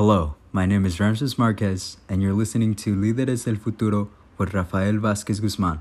[0.00, 4.08] Hello, my name is Ramses Marquez, and you're listening to Líderes del Futuro
[4.38, 5.80] with Rafael Vázquez Guzmán.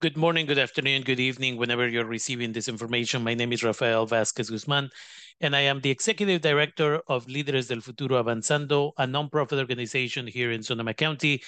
[0.00, 3.24] Good morning, good afternoon, good evening, whenever you're receiving this information.
[3.24, 4.90] My name is Rafael Vázquez Guzmán,
[5.40, 10.52] and I am the Executive Director of Líderes del Futuro Avanzando, a nonprofit organization here
[10.52, 11.42] in Sonoma County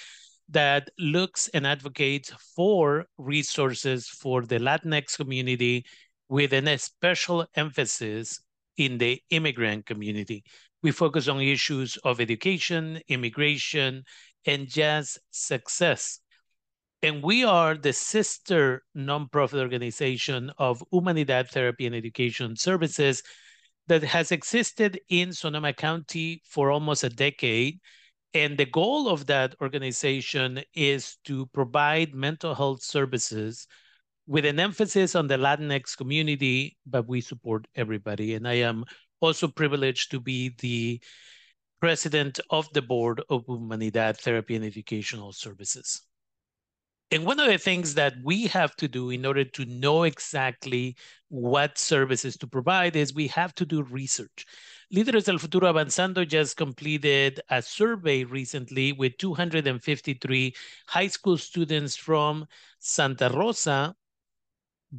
[0.49, 5.85] that looks and advocates for resources for the Latinx community
[6.27, 8.41] with an especial emphasis
[8.75, 10.43] in the immigrant community.
[10.81, 14.03] We focus on issues of education, immigration,
[14.45, 16.19] and just success.
[17.01, 23.23] And we are the sister nonprofit organization of Humanidad Therapy and Education Services
[23.87, 27.79] that has existed in Sonoma County for almost a decade.
[28.33, 33.65] And the goal of that organization is to provide mental health services
[34.27, 38.35] with an emphasis on the Latinx community, but we support everybody.
[38.35, 38.85] And I am
[39.21, 41.01] also privileged to be the
[41.79, 46.01] president of the board of Humanidad Therapy and Educational Services.
[47.11, 50.95] And one of the things that we have to do in order to know exactly
[51.29, 54.45] what services to provide is we have to do research.
[54.93, 60.55] Líderes del Futuro Avanzando just completed a survey recently with 253
[60.87, 62.45] high school students from
[62.77, 63.95] Santa Rosa,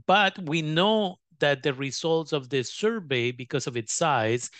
[0.06, 4.50] but we know that the results of this survey, because of its size,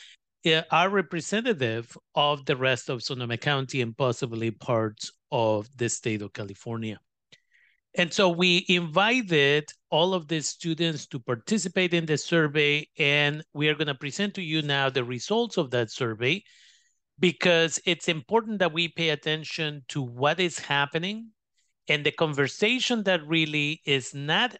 [0.44, 6.22] eh, are representative of the rest of Sonoma County and possibly parts of the state
[6.22, 6.98] of California.
[7.96, 13.68] And so we invited all of the students to participate in the survey, and we
[13.68, 16.42] are going to present to you now the results of that survey
[17.18, 21.28] because it's important that we pay attention to what is happening
[21.88, 24.56] and the conversation that really is not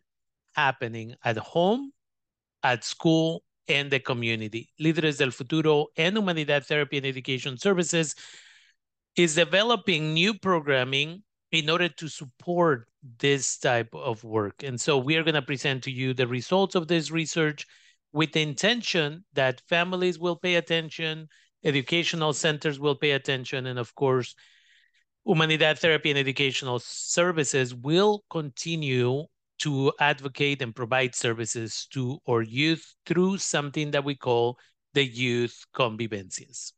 [0.54, 1.90] happening at home
[2.62, 4.68] at school and the community.
[4.80, 8.14] Líderes del Futuro and Humanidad Therapy and Education Services
[9.16, 11.22] is developing new programming
[11.52, 12.86] in order to support
[13.18, 14.62] this type of work.
[14.62, 17.66] And so we are going to present to you the results of this research
[18.12, 21.28] with the intention that families will pay attention,
[21.64, 24.34] educational centers will pay attention, and of course,
[25.24, 29.24] Humanidad Therapy and Educational Services will continue
[29.60, 34.58] to advocate and provide services to our youth through something that we call
[34.94, 36.72] the youth convivencias.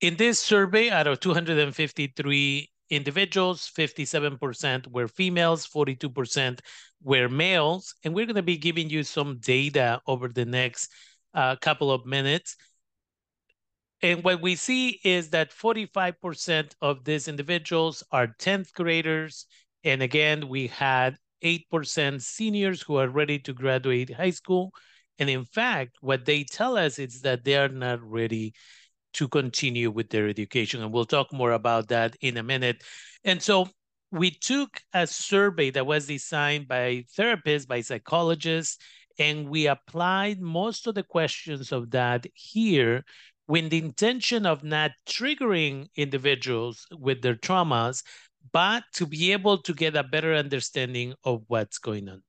[0.00, 6.60] In this survey, out of 253 individuals, 57% were females, 42%
[7.02, 10.90] were males, and we're going to be giving you some data over the next
[11.34, 12.56] uh, couple of minutes.
[14.02, 19.46] And what we see is that 45% of these individuals are 10th graders
[19.84, 24.72] and again, we had 8% seniors who are ready to graduate high school.
[25.18, 28.54] And in fact, what they tell us is that they are not ready
[29.14, 30.82] to continue with their education.
[30.82, 32.82] And we'll talk more about that in a minute.
[33.22, 33.68] And so
[34.10, 38.78] we took a survey that was designed by therapists, by psychologists,
[39.18, 43.04] and we applied most of the questions of that here
[43.46, 48.02] with the intention of not triggering individuals with their traumas,
[48.52, 52.22] but to be able to get a better understanding of what's going on.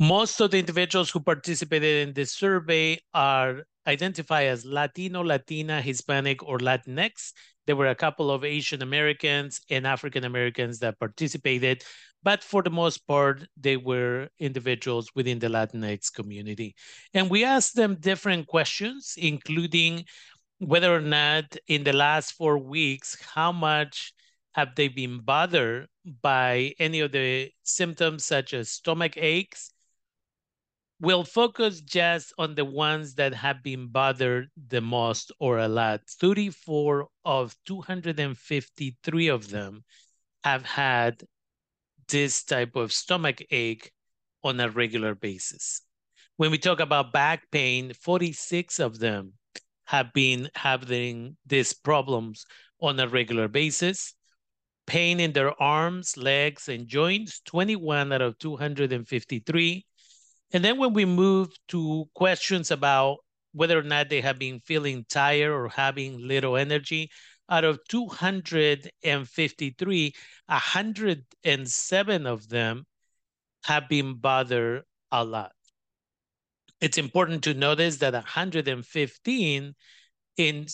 [0.00, 6.42] Most of the individuals who participated in this survey are identified as Latino, Latina, Hispanic,
[6.42, 7.32] or Latinx.
[7.66, 11.82] There were a couple of Asian Americans and African Americans that participated,
[12.22, 16.74] but for the most part, they were individuals within the Latinx community.
[17.12, 20.04] And we asked them different questions, including
[20.58, 24.12] whether or not in the last four weeks, how much
[24.52, 25.88] have they been bothered
[26.20, 29.72] by any of the symptoms such as stomach aches?
[31.00, 36.00] We'll focus just on the ones that have been bothered the most or a lot.
[36.08, 39.84] 34 of 253 of them
[40.42, 41.22] have had
[42.08, 43.92] this type of stomach ache
[44.42, 45.82] on a regular basis.
[46.36, 49.34] When we talk about back pain, 46 of them
[49.88, 52.44] have been having these problems
[52.78, 54.12] on a regular basis.
[54.86, 59.86] Pain in their arms, legs, and joints, 21 out of 253.
[60.52, 63.20] And then when we move to questions about
[63.52, 67.10] whether or not they have been feeling tired or having little energy,
[67.48, 70.12] out of 253,
[70.46, 72.84] 107 of them
[73.64, 75.52] have been bothered a lot
[76.80, 79.74] it's important to notice that 115
[80.36, 80.66] in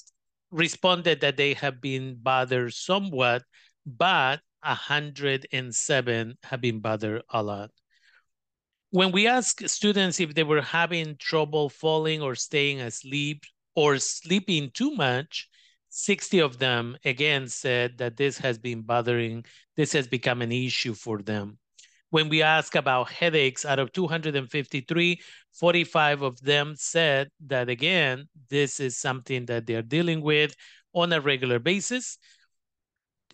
[0.50, 3.42] responded that they have been bothered somewhat,
[3.86, 7.70] but 107 have been bothered a lot.
[8.90, 13.42] When we ask students if they were having trouble falling or staying asleep
[13.74, 15.48] or sleeping too much,
[15.88, 19.44] 60 of them again said that this has been bothering,
[19.76, 21.58] this has become an issue for them.
[22.14, 25.20] When we ask about headaches, out of 253,
[25.50, 30.54] 45 of them said that again, this is something that they're dealing with
[30.92, 32.18] on a regular basis.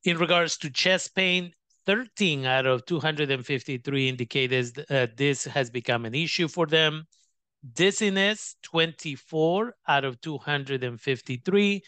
[0.04, 1.52] In regards to chest pain,
[1.84, 7.04] 13 out of 253 indicated uh, this has become an issue for them.
[7.74, 11.82] Dizziness, 24 out of 253.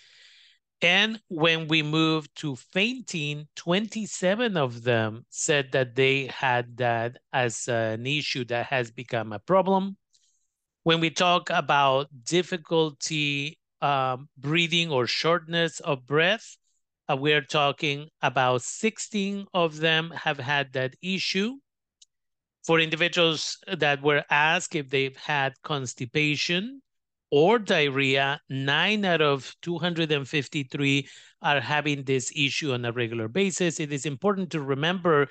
[0.82, 7.68] And when we moved to fainting, 27 of them said that they had that as
[7.68, 9.96] an issue that has become a problem.
[10.82, 16.56] When we talk about difficulty um, breathing or shortness of breath,
[17.08, 21.58] uh, we're talking about 16 of them have had that issue.
[22.64, 26.82] For individuals that were asked if they've had constipation
[27.32, 31.08] or diarrhea, nine out of 253
[31.40, 33.80] are having this issue on a regular basis.
[33.80, 35.28] It is important to remember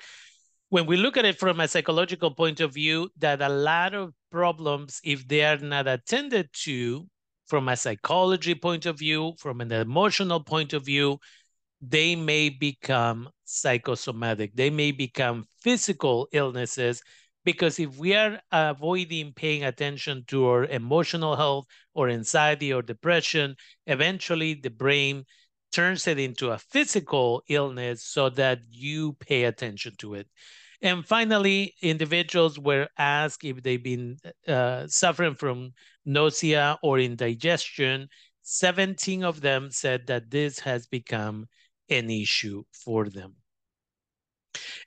[0.68, 4.12] when we look at it from a psychological point of view that a lot of
[4.32, 7.06] problems, if they are not attended to
[7.46, 11.18] from a psychology point of view, from an emotional point of view,
[11.80, 14.56] they may become psychosomatic.
[14.56, 17.00] They may become physical illnesses
[17.44, 23.56] because if we are avoiding paying attention to our emotional health or anxiety or depression,
[23.86, 25.24] eventually the brain
[25.72, 30.28] turns it into a physical illness so that you pay attention to it.
[30.82, 34.18] And finally, individuals were asked if they've been
[34.48, 35.72] uh, suffering from
[36.04, 38.08] nausea or indigestion.
[38.42, 41.46] 17 of them said that this has become
[41.88, 43.36] an issue for them.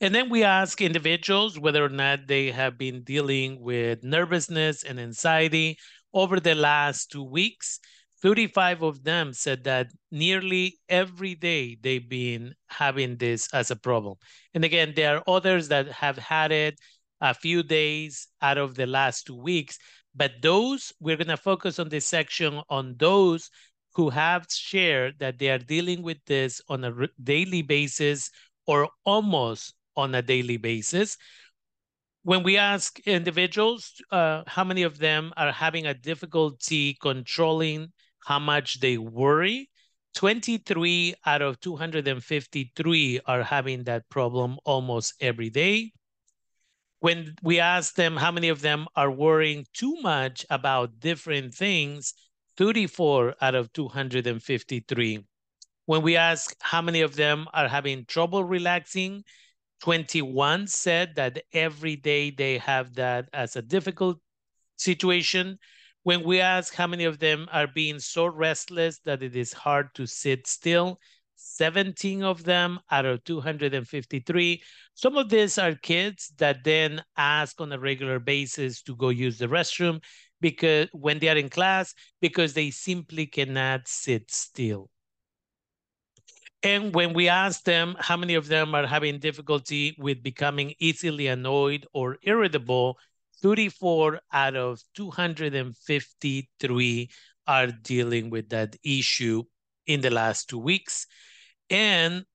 [0.01, 4.99] And then we ask individuals whether or not they have been dealing with nervousness and
[4.99, 5.77] anxiety
[6.13, 7.79] over the last two weeks.
[8.21, 14.15] 35 of them said that nearly every day they've been having this as a problem.
[14.53, 16.79] And again, there are others that have had it
[17.21, 19.77] a few days out of the last two weeks.
[20.15, 23.49] But those, we're going to focus on this section on those
[23.93, 26.91] who have shared that they are dealing with this on a
[27.23, 28.29] daily basis
[28.67, 31.17] or almost on a daily basis.
[32.23, 37.93] When we ask individuals uh, how many of them are having a difficulty controlling
[38.25, 39.69] how much they worry,
[40.15, 45.91] 23 out of 253 are having that problem almost every day.
[46.99, 52.13] When we ask them how many of them are worrying too much about different things,
[52.57, 55.25] 34 out of 253.
[55.85, 59.23] When we ask how many of them are having trouble relaxing,
[59.81, 64.19] 21 said that every day they have that as a difficult
[64.77, 65.59] situation.
[66.03, 69.93] When we ask how many of them are being so restless that it is hard
[69.95, 70.99] to sit still,
[71.35, 74.63] 17 of them out of 253.
[74.95, 79.37] Some of these are kids that then ask on a regular basis to go use
[79.37, 80.01] the restroom
[80.41, 84.89] because when they are in class because they simply cannot sit still.
[86.65, 91.27] And when we ask them how many of them are having difficulty with becoming easily
[91.27, 92.97] annoyed or irritable,
[93.43, 97.09] 34 out of 253
[97.45, 99.43] are dealing with that issue
[99.85, 101.05] in the last two weeks.
[101.69, 102.25] And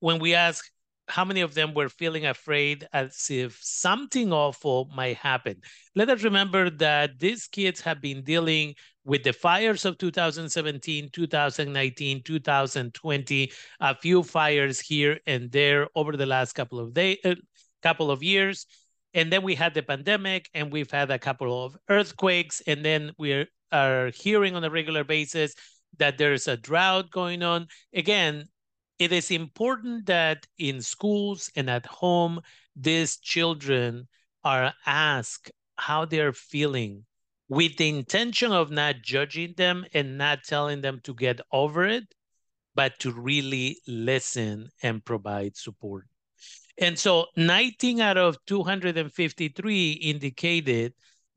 [0.00, 0.68] when we ask
[1.10, 5.56] how many of them were feeling afraid as if something awful might happen.
[5.94, 8.74] Let us remember that these kids have been dealing
[9.04, 16.26] with the fires of 2017, 2019, 2020, a few fires here and there over the
[16.26, 17.34] last couple of days, uh,
[17.82, 18.66] couple of years.
[19.14, 22.62] And then we had the pandemic and we've had a couple of earthquakes.
[22.66, 25.54] And then we are hearing on a regular basis
[25.98, 27.66] that there's a drought going on.
[27.92, 28.44] Again,
[29.00, 32.38] it is important that in schools and at home,
[32.76, 34.06] these children
[34.44, 37.06] are asked how they're feeling
[37.48, 42.14] with the intention of not judging them and not telling them to get over it,
[42.74, 46.06] but to really listen and provide support.
[46.76, 50.92] And so 19 out of 253 indicated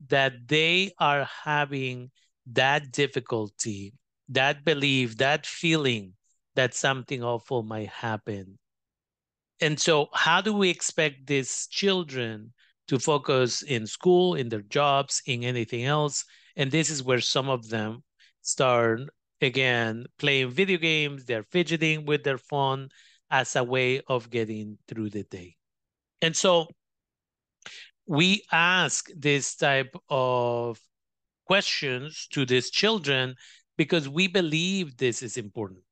[0.08, 2.10] that they are having
[2.46, 3.94] that difficulty,
[4.28, 6.12] that belief, that feeling
[6.54, 8.58] that something awful might happen.
[9.60, 12.52] And so, how do we expect these children
[12.88, 16.24] to focus in school, in their jobs, in anything else?
[16.56, 18.02] And this is where some of them
[18.42, 19.00] start
[19.40, 22.88] again playing video games, they're fidgeting with their phone
[23.30, 25.56] as a way of getting through the day.
[26.20, 26.66] And so,
[28.06, 30.78] we ask this type of
[31.46, 33.34] questions to these children
[33.76, 35.83] because we believe this is important.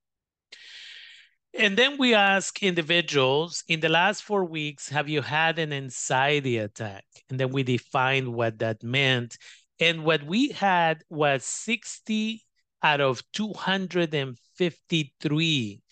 [1.54, 6.56] And then we ask individuals in the last four weeks, have you had an anxiety
[6.56, 7.04] attack?
[7.28, 9.37] And then we define what that meant.
[9.78, 12.42] And what we had was 60
[12.82, 15.82] out of 253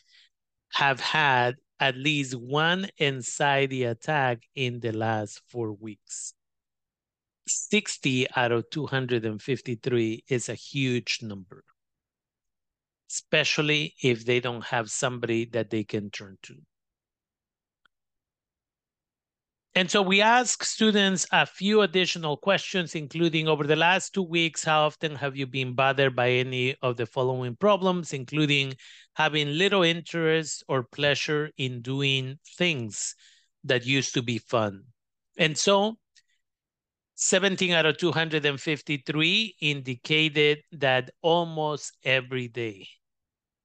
[0.73, 6.33] have had at least one anxiety attack in the last four weeks.
[7.47, 11.64] 60 out of 253 is a huge number
[13.11, 16.55] especially if they don't have somebody that they can turn to.
[19.75, 24.64] And so we ask students a few additional questions, including over the last two weeks,
[24.64, 28.75] how often have you been bothered by any of the following problems, including
[29.14, 33.14] having little interest or pleasure in doing things
[33.64, 34.83] that used to be fun.
[35.38, 35.99] And so
[37.14, 42.88] 17 out of 253 indicated that almost every day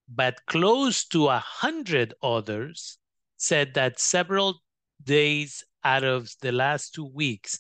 [0.08, 2.98] but close to a hundred others
[3.38, 4.62] said that several
[5.04, 7.60] days out of the last two weeks,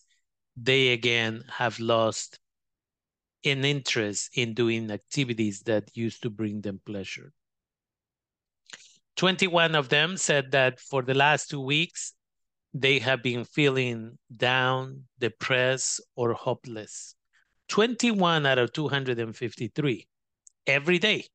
[0.55, 2.39] they again have lost
[3.43, 7.31] an interest in doing activities that used to bring them pleasure.
[9.17, 12.13] 21 of them said that for the last two weeks,
[12.73, 17.15] they have been feeling down, depressed, or hopeless.
[17.69, 20.07] 21 out of 253
[20.67, 21.25] every day.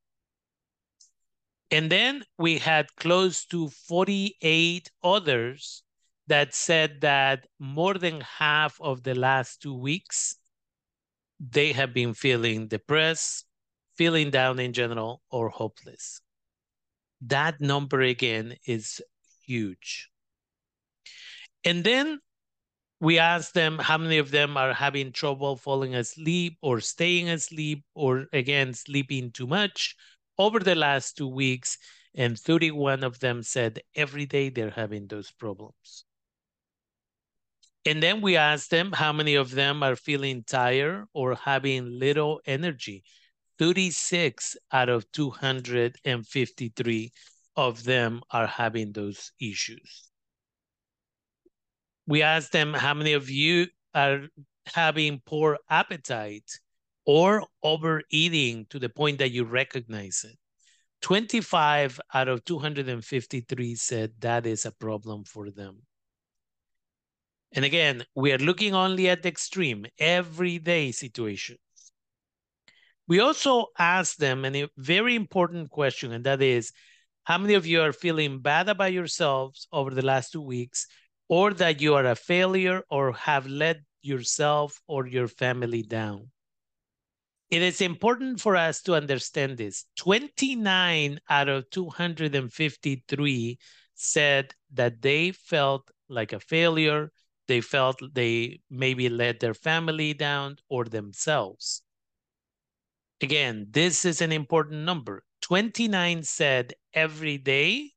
[1.71, 5.83] And then we had close to 48 others
[6.27, 10.37] that said that more than half of the last two weeks,
[11.39, 13.47] they have been feeling depressed,
[13.97, 16.21] feeling down in general, or hopeless.
[17.21, 19.01] That number again is
[19.45, 20.11] huge.
[21.65, 22.19] And then
[23.01, 27.85] we asked them how many of them are having trouble falling asleep or staying asleep
[27.95, 29.97] or again sleeping too much
[30.41, 31.77] over the last two weeks,
[32.15, 36.05] and 31 of them said every day they're having those problems.
[37.87, 42.41] And then we asked them how many of them are feeling tired or having little
[42.47, 43.05] energy.
[43.59, 47.13] 36 out of 253
[47.57, 50.11] of them are having those issues.
[52.07, 54.29] We asked them how many of you are
[54.67, 56.61] having poor appetite
[57.05, 60.37] or overeating to the point that you recognize it.
[61.03, 65.83] 25 out of 253 said that is a problem for them.
[67.53, 71.59] And again, we are looking only at the extreme, everyday situations.
[73.09, 76.73] We also asked them a very important question, and that is
[77.25, 80.87] how many of you are feeling bad about yourselves over the last two weeks,
[81.29, 86.31] or that you are a failure or have let yourself or your family down?
[87.51, 89.85] It is important for us to understand this.
[89.97, 93.59] 29 out of 253
[93.95, 97.11] said that they felt like a failure.
[97.49, 101.83] They felt they maybe let their family down or themselves.
[103.21, 105.25] Again, this is an important number.
[105.43, 107.91] 29 said every day,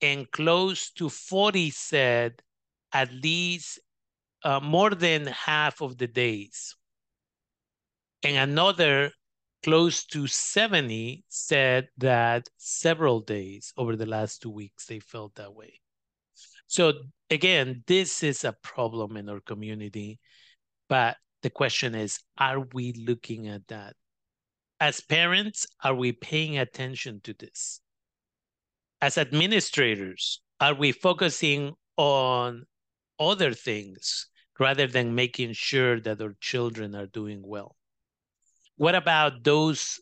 [0.00, 2.42] and close to 40 said
[2.92, 3.78] at least
[4.42, 6.74] uh, more than half of the days
[8.22, 9.12] and another
[9.62, 15.54] close to 70 said that several days over the last two weeks they felt that
[15.54, 15.80] way.
[16.66, 16.92] So
[17.30, 20.18] again, this is a problem in our community,
[20.88, 23.94] but the question is, are we looking at that?
[24.80, 27.80] As parents, are we paying attention to this?
[29.00, 32.64] As administrators, are we focusing on
[33.18, 37.76] other things rather than making sure that our children are doing well?
[38.82, 40.00] What about those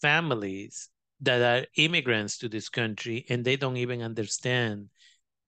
[0.00, 0.88] families
[1.20, 4.88] that are immigrants to this country and they don't even understand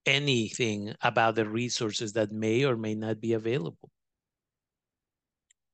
[0.04, 3.88] anything about the resources that may or may not be available?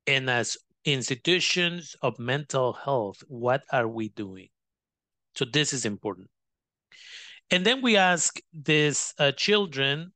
[0.06, 4.50] And as institutions of mental health, what are we doing?
[5.34, 6.30] So this is important.
[7.50, 10.12] And then we ask these uh, children,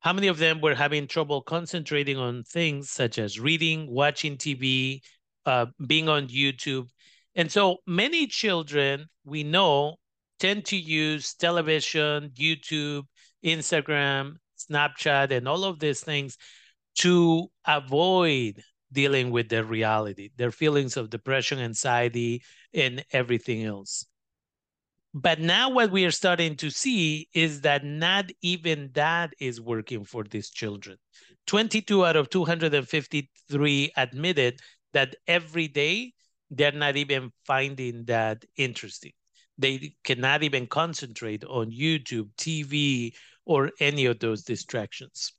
[0.00, 5.02] how many of them were having trouble concentrating on things such as reading, watching TV,
[5.46, 6.88] uh, being on YouTube.
[7.34, 9.96] And so many children we know
[10.38, 13.04] tend to use television, YouTube,
[13.44, 16.36] Instagram, Snapchat, and all of these things
[16.96, 24.06] to avoid dealing with their reality, their feelings of depression, anxiety, and everything else.
[25.12, 30.04] But now what we are starting to see is that not even that is working
[30.04, 30.96] for these children.
[31.46, 34.58] 22 out of 253 admitted
[34.94, 36.12] that every day
[36.50, 39.12] they're not even finding that interesting.
[39.58, 43.12] They cannot even concentrate on YouTube, TV,
[43.44, 45.32] or any of those distractions.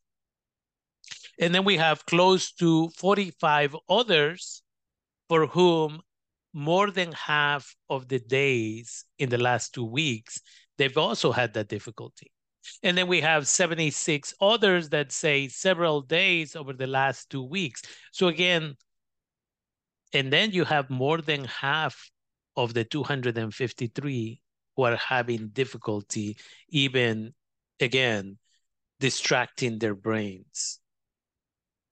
[1.40, 4.64] And then we have close to 45 others
[5.28, 6.02] for whom
[6.54, 10.40] more than half of the days in the last two weeks,
[10.78, 12.32] they've also had that difficulty.
[12.82, 17.82] And then we have 76 others that say several days over the last two weeks.
[18.12, 18.76] So again,
[20.16, 22.10] and then you have more than half
[22.56, 24.42] of the 253
[24.76, 26.38] who are having difficulty
[26.70, 27.34] even,
[27.82, 28.38] again,
[29.02, 30.80] distracting their brains.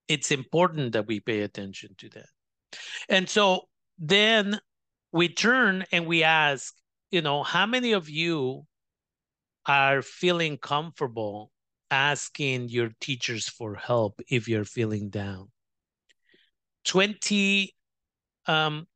[0.08, 2.30] It's important that we pay attention to that.
[3.10, 3.68] And so
[4.00, 4.58] then
[5.12, 6.74] we turn and we ask,
[7.12, 8.65] you know, how many of you
[9.65, 11.51] are feeling comfortable
[11.92, 15.50] asking your teachers for help if you're feeling down?
[16.86, 17.74] 20,
[18.47, 18.88] um,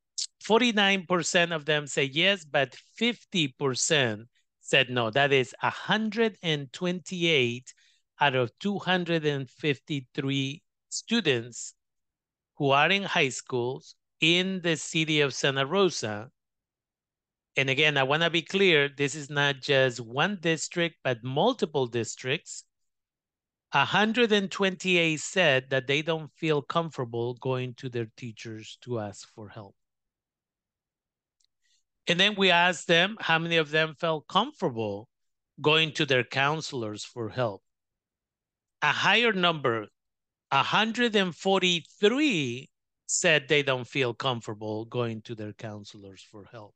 [0.43, 4.25] 49% of them say yes, but 50%
[4.61, 5.09] said no.
[5.09, 7.73] That is 128
[8.19, 11.73] out of 253 students
[12.55, 16.29] who are in high schools in the city of Santa Rosa.
[17.55, 21.87] And again, I want to be clear, this is not just one district, but multiple
[21.87, 22.63] districts.
[23.71, 29.75] 128 said that they don't feel comfortable going to their teachers to ask for help.
[32.07, 35.09] And then we asked them how many of them felt comfortable
[35.59, 37.63] going to their counselors for help.
[38.81, 39.87] A higher number,
[40.51, 42.69] 143
[43.07, 46.75] said they don't feel comfortable going to their counselors for help.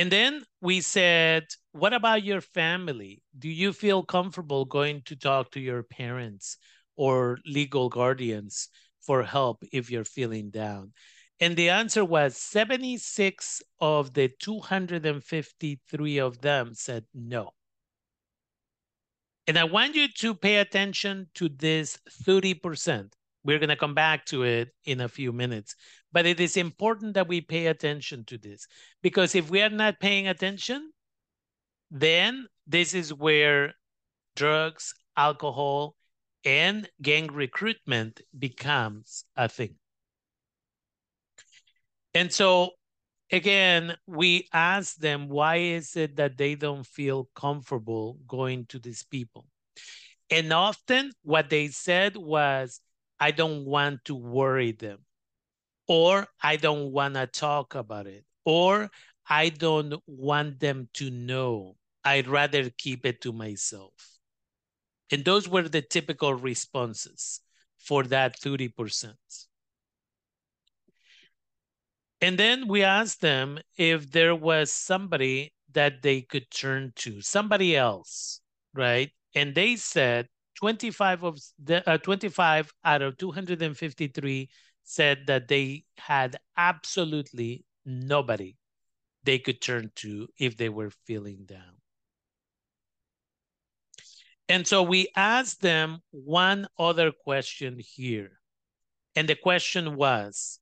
[0.00, 3.22] And then we said, what about your family?
[3.38, 6.56] Do you feel comfortable going to talk to your parents
[6.96, 8.70] or legal guardians
[9.02, 10.94] for help if you're feeling down?
[11.38, 17.50] And the answer was 76 of the 253 of them said no.
[19.46, 23.12] And I want you to pay attention to this 30%.
[23.44, 25.74] We're going to come back to it in a few minutes.
[26.12, 28.66] But it is important that we pay attention to this
[29.02, 30.90] because if we are not paying attention,
[31.90, 33.74] then this is where
[34.36, 35.96] drugs, alcohol,
[36.44, 39.76] and gang recruitment becomes a thing.
[42.14, 42.70] And so
[43.30, 49.04] again, we ask them, why is it that they don't feel comfortable going to these
[49.04, 49.46] people?
[50.30, 52.80] And often what they said was,
[53.20, 55.04] I don't want to worry them,
[55.86, 58.90] or I don't want to talk about it, or
[59.28, 61.76] I don't want them to know.
[62.04, 63.92] I'd rather keep it to myself.
[65.12, 67.40] And those were the typical responses
[67.78, 69.14] for that 30%.
[72.20, 77.76] And then we asked them if there was somebody that they could turn to, somebody
[77.76, 78.40] else,
[78.74, 79.10] right?
[79.34, 80.28] And they said
[80.60, 84.48] 25 of the uh, 25 out of 253
[84.84, 88.56] said that they had absolutely nobody
[89.24, 91.80] they could turn to if they were feeling down.
[94.48, 98.40] And so we asked them one other question here.
[99.14, 100.58] And the question was,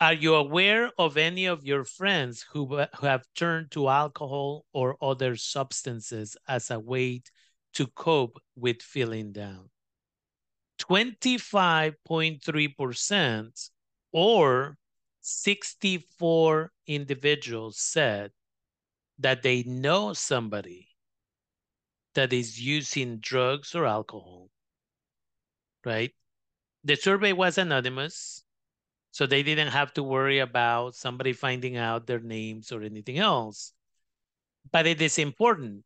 [0.00, 4.96] are you aware of any of your friends who, who have turned to alcohol or
[5.02, 7.22] other substances as a way
[7.76, 9.68] to cope with feeling down.
[10.78, 13.70] 25.3%
[14.12, 14.78] or
[15.20, 18.30] 64 individuals said
[19.18, 20.88] that they know somebody
[22.14, 24.48] that is using drugs or alcohol,
[25.84, 26.14] right?
[26.84, 28.42] The survey was anonymous,
[29.10, 33.74] so they didn't have to worry about somebody finding out their names or anything else.
[34.72, 35.84] But it is important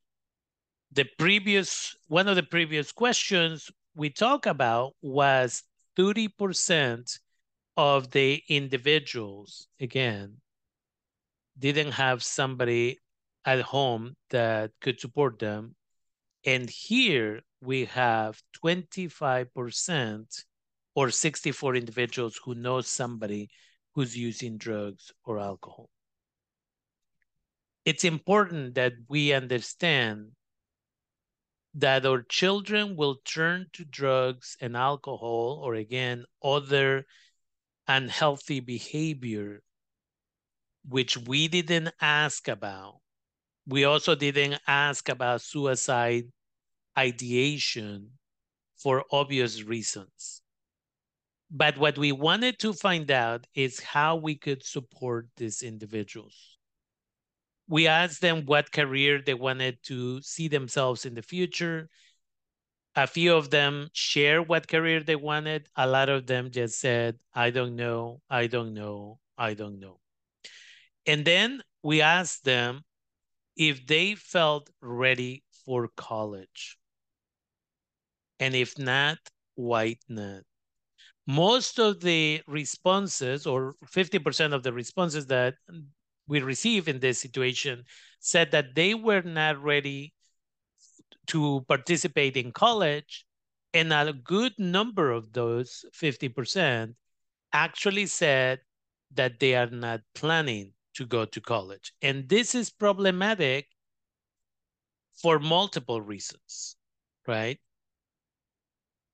[0.92, 5.62] the previous one of the previous questions we talked about was
[5.96, 7.18] 30%
[7.76, 10.36] of the individuals again
[11.58, 12.98] didn't have somebody
[13.44, 15.74] at home that could support them.
[16.44, 20.44] And here we have 25%
[20.94, 23.50] or 64 individuals who know somebody
[23.94, 25.90] who's using drugs or alcohol.
[27.84, 30.32] It's important that we understand
[31.74, 37.06] that our children will turn to drugs and alcohol or again other
[37.86, 39.62] unhealthy behavior
[40.88, 43.00] which we didn't ask about.
[43.66, 46.24] We also didn't ask about suicide
[46.98, 48.12] ideation
[48.76, 50.42] for obvious reasons.
[51.50, 56.58] But what we wanted to find out is how we could support these individuals.
[57.70, 61.88] We asked them what career they wanted to see themselves in the future.
[62.96, 65.68] A few of them share what career they wanted.
[65.76, 70.00] A lot of them just said, I don't know, I don't know, I don't know.
[71.06, 72.82] And then we asked them
[73.56, 76.76] if they felt ready for college.
[78.40, 79.18] And if not,
[79.54, 80.42] why not?
[81.24, 85.54] Most of the responses, or 50% of the responses that
[86.30, 87.82] we receive in this situation,
[88.20, 90.14] said that they were not ready
[91.26, 93.26] to participate in college.
[93.74, 96.94] And a good number of those 50%
[97.52, 98.60] actually said
[99.14, 101.92] that they are not planning to go to college.
[102.00, 103.66] And this is problematic
[105.20, 106.76] for multiple reasons,
[107.26, 107.58] right?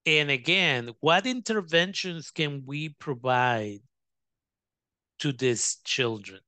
[0.05, 3.81] And again, what interventions can we provide
[5.21, 6.41] to these children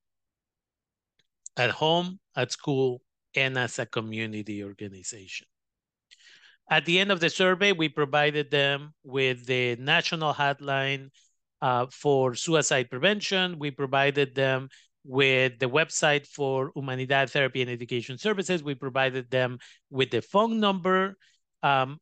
[1.59, 3.03] at home, at school,
[3.35, 5.47] and as a community organization?
[6.71, 11.09] At the end of the survey, we provided them with the national hotline
[11.63, 13.59] uh, for suicide prevention.
[13.59, 14.69] We provided them
[15.05, 18.63] with the website for Humanidad Therapy and Education Services.
[18.63, 19.59] We provided them
[19.91, 21.17] with the phone number.
[21.63, 21.99] Um,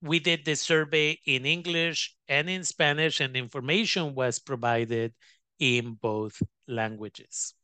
[0.00, 5.12] we did the survey in English and in Spanish, and information was provided
[5.58, 7.54] in both languages.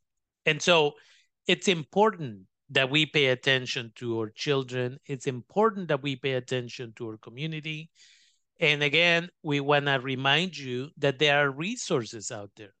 [0.45, 0.93] And so
[1.47, 4.97] it's important that we pay attention to our children.
[5.05, 7.89] It's important that we pay attention to our community.
[8.59, 12.73] And again, we want to remind you that there are resources out there.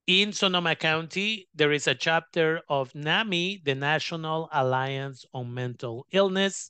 [0.05, 6.69] in Sonoma County, there is a chapter of NAMI, the National Alliance on Mental Illness.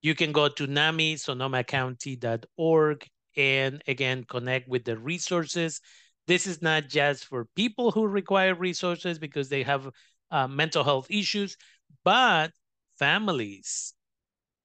[0.00, 5.80] You can go to namisonomacounty.org and again, connect with the resources.
[6.26, 9.90] This is not just for people who require resources because they have
[10.30, 11.56] uh, mental health issues,
[12.04, 12.52] but
[12.98, 13.94] families.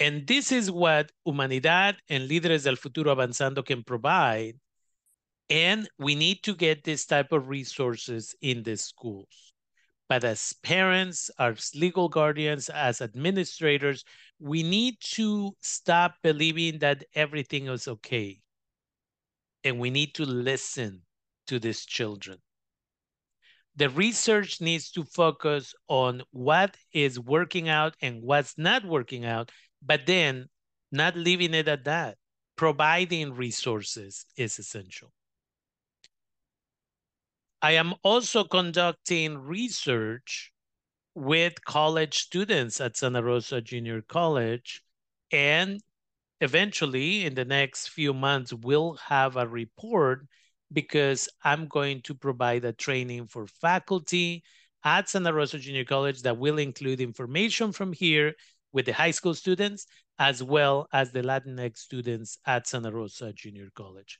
[0.00, 4.54] And this is what Humanidad and Líderes del Futuro Avanzando can provide
[5.50, 9.54] and we need to get this type of resources in the schools.
[10.08, 14.04] But as parents, as legal guardians, as administrators,
[14.38, 18.40] we need to stop believing that everything is okay.
[19.64, 21.02] And we need to listen
[21.46, 22.38] to these children.
[23.76, 29.52] The research needs to focus on what is working out and what's not working out,
[29.80, 30.48] but then
[30.90, 32.16] not leaving it at that.
[32.56, 35.12] Providing resources is essential.
[37.62, 40.52] I am also conducting research
[41.14, 44.82] with college students at Santa Rosa Junior College.
[45.32, 45.80] And
[46.40, 50.26] eventually, in the next few months, we'll have a report
[50.72, 54.42] because I'm going to provide a training for faculty
[54.84, 58.34] at Santa Rosa Junior College that will include information from here
[58.72, 59.86] with the high school students,
[60.18, 64.18] as well as the Latinx students at Santa Rosa Junior College.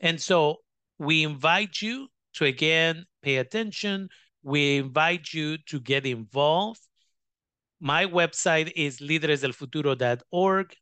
[0.00, 0.56] And so
[0.98, 4.08] we invite you to again pay attention.
[4.42, 6.80] We invite you to get involved.
[7.80, 10.76] My website is lideresdelfuturo.org.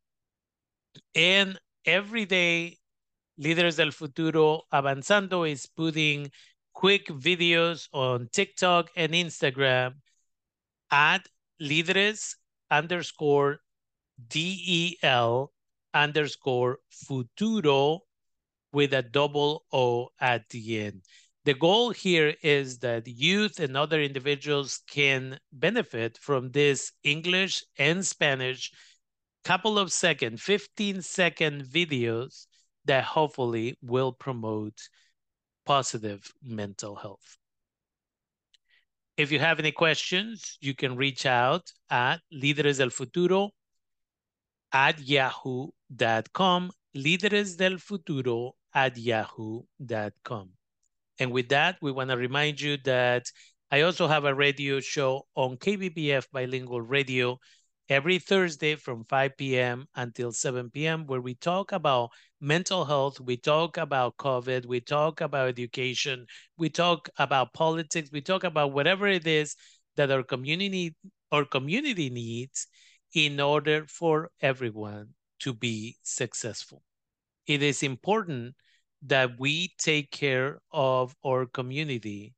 [1.15, 2.79] And every day,
[3.41, 6.31] Líderes del Futuro Avanzando is putting
[6.73, 9.95] quick videos on TikTok and Instagram
[10.91, 11.27] at
[11.61, 12.35] líderes
[12.71, 13.61] underscore
[14.29, 15.53] D-E-L
[15.95, 18.01] underscore futuro
[18.73, 21.03] with a double O at the end.
[21.45, 28.07] The goal here is that youth and other individuals can benefit from this English and
[28.07, 28.71] Spanish
[29.45, 32.47] couple of second, 15 second videos
[32.85, 34.79] that hopefully will promote
[35.67, 37.37] positive mental health.
[39.17, 43.51] If you have any questions, you can reach out at Líderes del Futuro
[44.73, 50.51] at yahoo.com, Líderes del Futuro at yahoo.com.
[51.19, 53.25] And with that, we want to remind you that
[53.71, 57.39] I also have a radio show on KBBF Bilingual Radio
[57.91, 59.89] every Thursday from 5 p.m.
[59.97, 65.21] until 7 p.m., where we talk about mental health, we talk about COVID, we talk
[65.21, 66.25] about education,
[66.57, 69.57] we talk about politics, we talk about whatever it is
[69.97, 70.95] that our community
[71.33, 72.67] our community needs
[73.15, 75.09] in order for everyone
[75.41, 76.83] to be successful.
[77.47, 78.55] It is important
[79.03, 82.35] that we take care of our community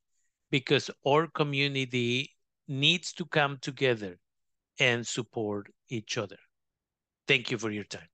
[0.51, 2.31] because our community
[2.69, 4.19] needs to come together
[4.83, 6.39] and support each other.
[7.29, 8.12] Thank you for your time.